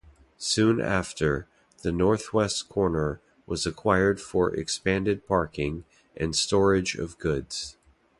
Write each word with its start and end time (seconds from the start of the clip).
Soon 0.39 0.81
after, 0.81 1.47
the 1.83 1.91
northwest 1.91 2.67
corner 2.67 3.21
was 3.45 3.67
acquired 3.67 4.19
for 4.19 4.51
expanded 4.55 5.27
parking 5.27 5.83
and 6.17 6.35
storage 6.35 6.95
of 6.95 7.19
goods. 7.19 7.77